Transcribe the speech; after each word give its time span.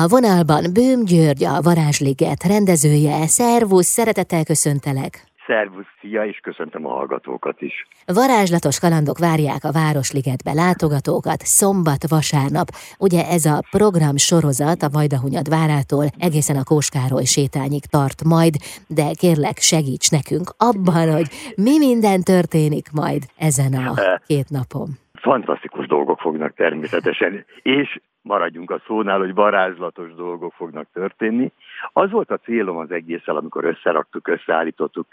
A 0.00 0.08
vonalban 0.08 0.62
Bőm 0.76 1.02
György, 1.12 1.44
a 1.44 1.62
Varázsliget 1.68 2.42
rendezője. 2.52 3.16
Szervusz, 3.38 3.90
szeretettel 3.98 4.44
köszöntelek! 4.52 5.12
Szervusz, 5.46 5.92
szia, 6.00 6.24
és 6.24 6.38
köszöntöm 6.42 6.86
a 6.86 6.92
hallgatókat 6.98 7.60
is. 7.60 7.86
Varázslatos 8.06 8.78
kalandok 8.80 9.18
várják 9.18 9.62
a 9.64 9.72
Városligetbe 9.80 10.52
látogatókat 10.52 11.40
szombat, 11.58 12.02
vasárnap. 12.08 12.68
Ugye 12.98 13.22
ez 13.36 13.44
a 13.44 13.62
program 13.76 14.16
sorozat 14.16 14.82
a 14.82 14.92
Vajdahunyad 14.96 15.48
várától 15.48 16.06
egészen 16.28 16.56
a 16.62 16.68
Kóskároly 16.70 17.28
sétányig 17.36 17.84
tart 17.96 18.20
majd, 18.34 18.54
de 18.98 19.06
kérlek 19.22 19.58
segíts 19.72 20.10
nekünk 20.16 20.46
abban, 20.70 21.06
hogy 21.16 21.28
mi 21.66 21.74
minden 21.88 22.20
történik 22.32 22.86
majd 23.00 23.22
ezen 23.48 23.72
a 23.90 23.92
két 24.26 24.48
napon. 24.58 24.88
Fantasztikus 25.28 25.86
dolgok 25.86 26.18
fognak 26.18 26.52
természetesen, 26.54 27.44
és 27.62 28.00
maradjunk 28.22 28.70
a 28.70 28.82
szónál, 28.86 29.18
hogy 29.18 29.34
varázslatos 29.34 30.14
dolgok 30.14 30.52
fognak 30.52 30.86
történni. 30.92 31.52
Az 31.92 32.10
volt 32.10 32.30
a 32.30 32.38
célom 32.38 32.76
az 32.76 32.90
egésszel, 32.90 33.36
amikor 33.36 33.64
összeraktuk, 33.64 34.28
összeállítottuk 34.28 35.06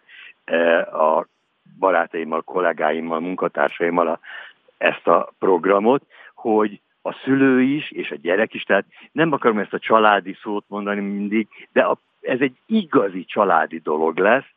a 0.91 1.25
barátaimmal, 1.79 2.41
kollégáimmal, 2.41 3.19
munkatársaimmal 3.19 4.07
a, 4.07 4.19
ezt 4.77 5.07
a 5.07 5.33
programot, 5.39 6.03
hogy 6.33 6.81
a 7.01 7.13
szülő 7.23 7.61
is, 7.61 7.91
és 7.91 8.11
a 8.11 8.15
gyerek 8.15 8.53
is, 8.53 8.63
tehát 8.63 8.85
nem 9.11 9.31
akarom 9.31 9.57
ezt 9.57 9.73
a 9.73 9.79
családi 9.79 10.37
szót 10.41 10.65
mondani 10.67 11.01
mindig, 11.01 11.47
de 11.71 11.81
a, 11.81 11.97
ez 12.21 12.39
egy 12.39 12.55
igazi 12.65 13.25
családi 13.25 13.77
dolog 13.77 14.17
lesz, 14.17 14.47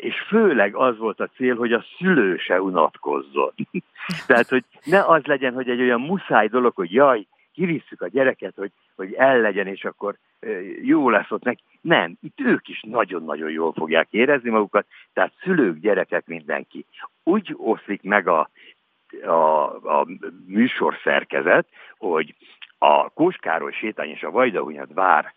és 0.00 0.14
főleg 0.28 0.74
az 0.74 0.98
volt 0.98 1.20
a 1.20 1.28
cél, 1.36 1.56
hogy 1.56 1.72
a 1.72 1.84
szülő 1.98 2.36
se 2.36 2.62
unatkozzon. 2.62 3.52
Tehát, 4.26 4.48
hogy 4.48 4.64
ne 4.84 5.04
az 5.04 5.24
legyen, 5.24 5.54
hogy 5.54 5.70
egy 5.70 5.80
olyan 5.80 6.00
muszáj 6.00 6.48
dolog, 6.48 6.74
hogy 6.74 6.92
jaj, 6.92 7.26
kivisszük 7.56 8.00
a 8.00 8.08
gyereket, 8.08 8.54
hogy, 8.56 8.70
hogy 8.96 9.14
el 9.14 9.40
legyen, 9.40 9.66
és 9.66 9.84
akkor 9.84 10.16
jó 10.82 11.10
lesz 11.10 11.30
ott 11.30 11.42
neki. 11.42 11.62
Nem, 11.80 12.16
itt 12.22 12.40
ők 12.40 12.68
is 12.68 12.82
nagyon-nagyon 12.86 13.50
jól 13.50 13.72
fogják 13.72 14.08
érezni 14.10 14.50
magukat, 14.50 14.86
tehát 15.12 15.32
szülők, 15.42 15.78
gyerekek, 15.78 16.26
mindenki. 16.26 16.84
Úgy 17.22 17.54
oszlik 17.56 18.02
meg 18.02 18.28
a, 18.28 18.48
a, 19.22 19.62
a 20.00 20.06
műsor 20.46 20.96
szerkezet, 21.02 21.66
hogy 21.98 22.34
a 22.78 23.08
Kóskároly 23.08 23.72
sétány 23.72 24.08
és 24.08 24.22
a 24.22 24.30
Vajdahunyad 24.30 24.94
vár, 24.94 25.32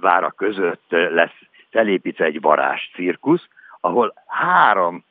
vára 0.00 0.30
között 0.30 0.84
lesz 0.88 1.38
felépítve 1.70 2.24
egy 2.24 2.40
varázs 2.40 2.90
cirkusz, 2.94 3.48
ahol 3.80 4.14
három 4.26 5.04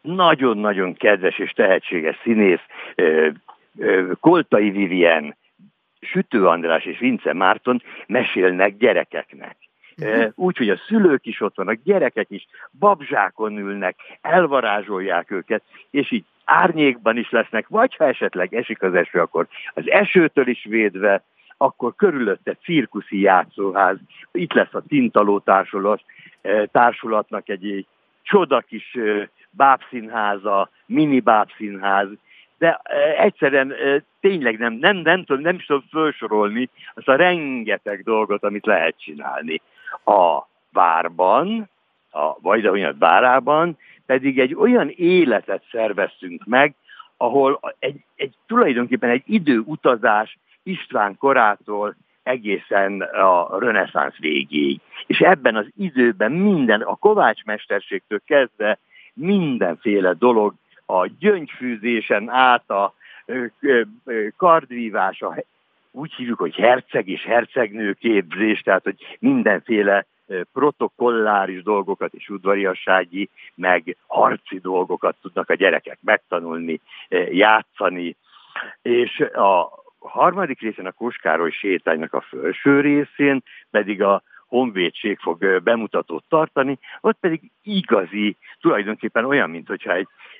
nagyon-nagyon 0.00 0.94
kedves 0.94 1.38
és 1.38 1.50
tehetséges 1.50 2.18
színész, 2.22 2.62
Koltai 4.20 4.70
Vivien, 4.70 5.36
Sütő 6.10 6.46
András 6.46 6.84
és 6.84 6.98
Vince 6.98 7.32
Márton 7.32 7.82
mesélnek 8.06 8.76
gyerekeknek. 8.76 9.56
Mhm. 9.96 10.26
Úgy, 10.34 10.56
hogy 10.56 10.70
a 10.70 10.80
szülők 10.86 11.26
is 11.26 11.40
ott 11.40 11.56
vannak, 11.56 11.78
gyerekek 11.84 12.30
is 12.30 12.46
babzsákon 12.78 13.58
ülnek, 13.58 13.96
elvarázsolják 14.20 15.30
őket, 15.30 15.62
és 15.90 16.10
így 16.10 16.24
árnyékban 16.44 17.16
is 17.16 17.30
lesznek, 17.30 17.68
vagy 17.68 17.96
ha 17.96 18.04
esetleg 18.04 18.54
esik 18.54 18.82
az 18.82 18.94
eső, 18.94 19.20
akkor 19.20 19.46
az 19.74 19.90
esőtől 19.90 20.48
is 20.48 20.64
védve, 20.64 21.22
akkor 21.56 21.94
körülötte 21.96 22.56
cirkuszi 22.62 23.20
játszóház, 23.20 23.96
itt 24.32 24.52
lesz 24.52 24.74
a 24.74 24.82
Tintaló 24.88 25.38
társulat, 25.38 26.02
társulatnak 26.72 27.48
egy, 27.48 27.70
egy 27.70 27.86
csoda 28.22 28.60
kis 28.60 28.96
bábszínháza, 29.50 30.70
mini 30.86 31.20
bábszínház, 31.20 32.08
de 32.58 32.80
egyszerűen 33.18 33.74
tényleg 34.20 34.58
nem, 34.58 34.72
nem, 34.72 34.96
nem, 34.96 35.24
tudom, 35.24 35.42
nem 35.42 35.54
is 35.54 35.66
tudom 35.66 35.84
felsorolni 35.90 36.68
azt 36.94 37.08
a 37.08 37.16
rengeteg 37.16 38.02
dolgot, 38.02 38.44
amit 38.44 38.66
lehet 38.66 38.94
csinálni. 38.98 39.60
A 40.04 40.42
várban, 40.72 41.68
a 42.10 42.40
Vajdahunyad 42.40 42.98
várában 42.98 43.76
pedig 44.06 44.38
egy 44.38 44.54
olyan 44.54 44.88
életet 44.96 45.62
szerveztünk 45.70 46.44
meg, 46.44 46.74
ahol 47.16 47.60
egy, 47.78 48.04
egy 48.16 48.34
tulajdonképpen 48.46 49.10
egy 49.10 49.22
időutazás 49.26 50.38
István 50.62 51.16
korától 51.18 51.96
egészen 52.22 53.00
a 53.00 53.58
reneszánsz 53.58 54.16
végéig. 54.16 54.80
És 55.06 55.18
ebben 55.18 55.56
az 55.56 55.66
időben 55.76 56.32
minden, 56.32 56.80
a 56.80 56.94
kovácsmesterségtől 56.96 58.20
kezdve 58.26 58.78
mindenféle 59.14 60.12
dolog 60.12 60.54
a 60.90 61.06
gyöngyfűzésen 61.18 62.28
át 62.28 62.70
a 62.70 62.94
kardvívás, 64.36 65.22
a, 65.22 65.44
úgy 65.90 66.14
hívjuk, 66.14 66.38
hogy 66.38 66.54
herceg 66.54 67.08
és 67.08 67.22
hercegnő 67.22 67.92
képzés, 67.92 68.60
tehát 68.60 68.82
hogy 68.82 69.16
mindenféle 69.18 70.06
protokolláris 70.52 71.62
dolgokat 71.62 72.14
és 72.14 72.28
udvariassági, 72.28 73.28
meg 73.54 73.96
harci 74.06 74.58
dolgokat 74.58 75.16
tudnak 75.22 75.50
a 75.50 75.54
gyerekek 75.54 75.98
megtanulni, 76.00 76.80
játszani. 77.30 78.16
És 78.82 79.20
a 79.20 79.68
harmadik 79.98 80.60
részen 80.60 80.86
a 80.86 80.92
Koskároly 80.92 81.50
sétánynak 81.50 82.12
a 82.12 82.20
felső 82.20 82.80
részén 82.80 83.42
pedig 83.70 84.02
a 84.02 84.22
honvédség 84.46 85.18
fog 85.18 85.62
bemutatót 85.62 86.24
tartani, 86.28 86.78
ott 87.00 87.18
pedig 87.20 87.40
igazi, 87.62 88.36
tulajdonképpen 88.60 89.24
olyan, 89.24 89.50
mint 89.50 89.68
hogyha 89.68 89.96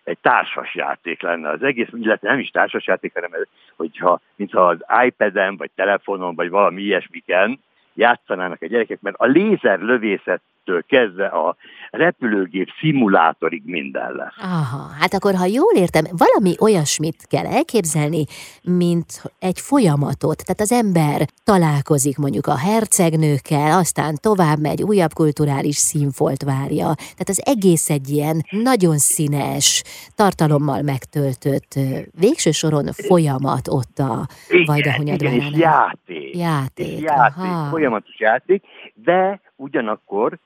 egy, 0.09 0.15
egy 0.15 0.19
társasjáték 0.21 1.23
lenne 1.23 1.49
az 1.49 1.63
egész, 1.63 1.89
illetve 1.93 2.29
nem 2.31 2.39
is 2.39 2.51
társasjáték, 2.51 3.15
hanem 3.15 3.31
hogyha, 3.77 4.21
mintha 4.37 4.67
az 4.67 4.85
iPad-en, 5.05 5.57
vagy 5.57 5.71
telefonon, 5.75 6.35
vagy 6.35 6.51
valami 6.51 6.83
ilyesmiken 6.83 7.61
játszanának 7.99 8.63
a 8.63 8.67
gyerekek, 8.67 9.01
mert 9.01 9.17
a 9.19 9.27
lézerlövészet 9.27 10.41
repülőgéptől 10.69 10.83
kezdve 10.87 11.27
a 11.27 11.57
repülőgép 11.91 12.69
szimulátorig 12.81 13.63
minden 13.65 14.13
lesz. 14.13 14.35
Aha, 14.39 14.91
hát 15.01 15.15
akkor 15.15 15.35
ha 15.35 15.45
jól 15.45 15.73
értem, 15.75 16.05
valami 16.17 16.55
olyasmit 16.61 17.27
kell 17.27 17.47
elképzelni, 17.47 18.25
mint 18.63 19.23
egy 19.39 19.61
folyamatot. 19.61 20.45
Tehát 20.45 20.61
az 20.61 20.73
ember 20.73 21.27
találkozik 21.45 22.17
mondjuk 22.17 22.47
a 22.47 22.59
hercegnőkkel, 22.59 23.79
aztán 23.79 24.15
tovább 24.21 24.59
megy, 24.61 24.83
újabb 24.83 25.13
kulturális 25.13 25.77
színfolt 25.77 26.43
várja. 26.43 26.95
Tehát 26.95 27.29
az 27.29 27.43
egész 27.45 27.91
egy 27.91 28.09
ilyen 28.09 28.37
nagyon 28.51 28.99
színes, 28.99 29.83
tartalommal 30.15 30.83
megtöltött 30.83 31.73
végső 32.21 32.51
soron 32.51 32.87
folyamat 32.93 33.69
ott 33.69 33.99
a 33.99 34.27
Vajdahunyad 34.67 35.23
igen, 35.23 35.35
és 35.35 35.47
játék. 35.53 36.18
Játék, 36.35 36.87
és 36.87 37.01
játék 37.01 37.71
folyamatos 37.71 38.19
játék, 38.19 38.65
de 38.95 39.41
ugyanakkor 39.57 40.39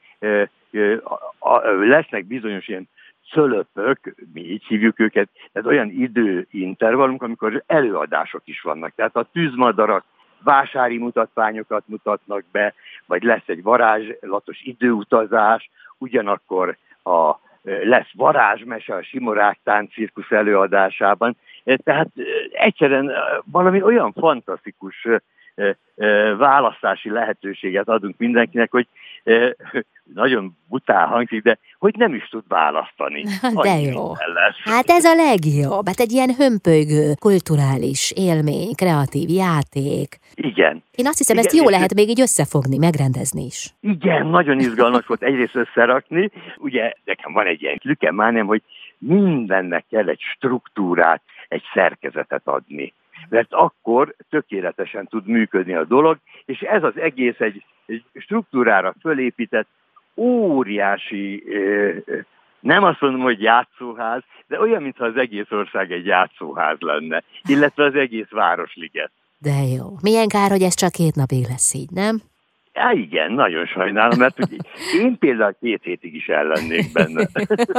lesznek 1.81 2.25
bizonyos 2.25 2.69
ilyen 2.69 2.89
cölöpök, 3.33 4.15
mi 4.33 4.41
így 4.41 4.65
hívjuk 4.65 5.01
őket, 5.01 5.29
tehát 5.53 5.69
olyan 5.69 5.91
időintervallumok, 5.91 7.23
amikor 7.23 7.63
előadások 7.67 8.43
is 8.45 8.61
vannak. 8.61 8.93
Tehát 8.95 9.17
a 9.17 9.29
tűzmadarak 9.33 10.05
vásári 10.43 10.99
mutatványokat 10.99 11.83
mutatnak 11.87 12.45
be, 12.53 12.75
vagy 13.07 13.23
lesz 13.23 13.47
egy 13.47 13.63
varázslatos 13.63 14.61
időutazás, 14.63 15.71
ugyanakkor 15.99 16.77
a, 17.03 17.35
lesz 17.63 18.11
varázsmese 18.13 18.95
a 18.95 19.03
Simorák 19.03 19.59
táncirkusz 19.65 20.31
előadásában. 20.31 21.37
Tehát 21.65 22.09
egyszerűen 22.51 23.13
valami 23.45 23.83
olyan 23.83 24.13
fantasztikus 24.13 25.07
választási 26.37 27.11
lehetőséget 27.11 27.89
adunk 27.89 28.15
mindenkinek, 28.19 28.71
hogy 28.71 28.87
nagyon 30.15 30.57
butál 30.69 31.07
hangzik, 31.07 31.43
de 31.43 31.59
hogy 31.79 31.95
nem 31.97 32.15
is 32.15 32.29
tud 32.29 32.45
választani. 32.49 33.25
De 33.63 33.79
jó. 33.81 34.13
Hát 34.65 34.85
ez 34.87 35.05
a 35.05 35.15
legjobb. 35.15 35.87
Hát 35.87 36.01
egy 36.01 36.13
ilyen 36.13 36.35
hömpölygő, 36.35 37.13
kulturális 37.21 38.13
élmény, 38.17 38.75
kreatív 38.75 39.29
játék. 39.29 40.19
Igen. 40.35 40.83
Én 40.95 41.07
azt 41.07 41.19
hiszem, 41.19 41.37
Igen, 41.37 41.47
ezt 41.47 41.57
jó 41.57 41.69
lehet 41.69 41.95
még 41.95 42.09
így 42.09 42.21
összefogni, 42.21 42.79
megrendezni 42.79 43.45
is. 43.45 43.69
Igen, 43.81 44.27
nagyon 44.27 44.59
izgalmas 44.59 45.07
volt 45.07 45.23
egyrészt 45.23 45.57
összerakni. 45.57 46.31
Ugye 46.57 46.93
nekem 47.05 47.33
van 47.33 47.47
egy 47.47 47.63
ilyen 47.63 47.79
lükemánem, 47.83 48.47
hogy 48.47 48.63
mindennek 48.99 49.85
kell 49.91 50.09
egy 50.09 50.21
struktúrát, 50.21 51.23
egy 51.49 51.63
szerkezetet 51.75 52.43
adni 52.45 52.93
mert 53.29 53.53
akkor 53.53 54.15
tökéletesen 54.31 55.07
tud 55.07 55.27
működni 55.27 55.75
a 55.75 55.85
dolog, 55.85 56.19
és 56.45 56.61
ez 56.61 56.83
az 56.83 56.97
egész 56.97 57.41
egy, 57.41 57.65
egy 57.87 58.05
struktúrára 58.15 58.95
fölépített 59.01 59.69
óriási, 60.17 61.45
nem 62.61 62.85
azt 62.85 63.01
mondom, 63.01 63.21
hogy 63.21 63.43
játszóház, 63.43 64.23
de 64.47 64.61
olyan, 64.61 64.83
mintha 64.83 65.05
az 65.05 65.17
egész 65.17 65.51
ország 65.51 65.93
egy 65.93 66.07
játszóház 66.07 66.77
lenne, 66.81 67.23
illetve 67.49 67.85
az 67.85 67.95
egész 67.95 68.31
Városliget. 68.31 69.13
De 69.39 69.63
jó. 69.77 69.87
Milyen 70.03 70.29
kár, 70.29 70.51
hogy 70.51 70.63
ez 70.63 70.75
csak 70.75 70.91
két 70.91 71.15
napig 71.15 71.47
lesz 71.49 71.75
így, 71.75 71.91
nem? 71.91 72.32
Á, 72.75 72.93
igen, 72.93 73.33
nagyon 73.33 73.67
sajnálom, 73.67 74.19
mert 74.19 74.39
én 75.01 75.19
például 75.19 75.57
két 75.61 75.83
hétig 75.83 76.15
is 76.15 76.29
ellennék 76.29 76.93
benne. 76.93 77.27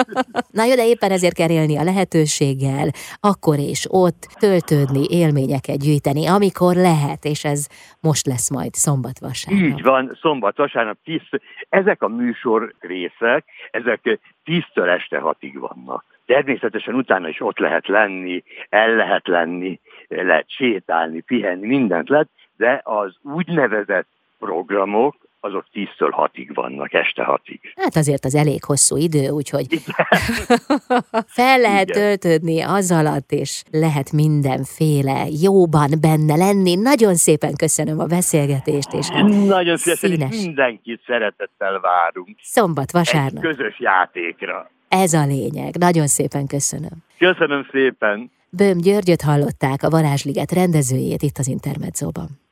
Na 0.58 0.64
jó, 0.64 0.76
de 0.76 0.86
éppen 0.86 1.12
ezért 1.12 1.36
kell 1.36 1.50
élni 1.50 1.78
a 1.78 1.84
lehetőséggel, 1.84 2.90
akkor 3.20 3.58
és 3.60 3.88
ott 3.90 4.22
töltődni, 4.40 5.06
élményeket 5.10 5.78
gyűjteni, 5.78 6.28
amikor 6.28 6.76
lehet, 6.76 7.24
és 7.24 7.44
ez 7.44 7.68
most 8.02 8.26
lesz 8.26 8.50
majd 8.50 8.74
szombat-vasárnap. 8.74 9.64
Így 9.64 9.82
van, 9.82 10.18
szombat-vasárnap, 10.22 10.98
tíz, 11.04 11.22
ezek 11.70 12.02
a 12.02 12.08
műsor 12.08 12.74
részek, 12.80 13.46
ezek 13.72 14.20
tíztől 14.44 14.90
este 14.90 15.18
hatig 15.20 15.60
vannak. 15.60 16.06
Természetesen 16.26 16.94
utána 16.94 17.28
is 17.28 17.42
ott 17.42 17.58
lehet 17.58 17.88
lenni, 17.88 18.44
el 18.70 18.96
lehet 18.96 19.28
lenni, 19.28 19.80
lehet 20.08 20.46
sétálni, 20.50 21.22
pihenni, 21.22 21.68
mindent 21.68 22.10
lehet, 22.10 22.30
de 22.58 22.82
az 22.84 23.16
úgynevezett 23.22 24.08
programok, 24.46 25.16
azok 25.40 25.66
10-től 25.74 26.30
6-ig 26.34 26.50
vannak, 26.54 26.94
este 26.94 27.24
6-ig. 27.28 27.60
Hát 27.76 27.96
azért 27.96 28.26
az 28.26 28.36
elég 28.36 28.64
hosszú 28.64 28.98
idő, 28.98 29.30
úgyhogy 29.30 29.68
fel 31.38 31.60
lehet 31.60 31.90
Igen. 31.90 32.02
töltődni 32.02 32.62
az 32.62 32.92
alatt, 32.92 33.32
és 33.32 33.64
lehet 33.72 34.12
mindenféle 34.12 35.26
jóban 35.42 35.92
benne 36.02 36.36
lenni. 36.36 36.76
Nagyon 36.76 37.16
szépen 37.16 37.56
köszönöm 37.56 38.00
a 38.00 38.06
beszélgetést, 38.06 38.94
és 38.94 39.10
hát 39.10 39.28
Nagyon 39.46 39.78
szépen 39.78 40.28
mindenkit 40.30 41.02
szeretettel 41.06 41.80
várunk. 41.80 42.38
Szombat, 42.42 42.92
vasárnap. 42.92 43.44
Egy 43.44 43.56
közös 43.56 43.80
játékra. 43.80 44.72
Ez 44.88 45.14
a 45.14 45.26
lényeg. 45.26 45.76
Nagyon 45.78 46.08
szépen 46.08 46.48
köszönöm. 46.48 46.98
Köszönöm 47.18 47.68
szépen. 47.72 48.32
Böhm 48.50 48.78
Györgyöt 48.78 49.22
hallották, 49.22 49.84
a 49.84 49.90
Varázsliget 49.90 50.52
rendezőjét 50.52 51.22
itt 51.22 51.38
az 51.38 51.48
Intermedzóban. 51.48 52.43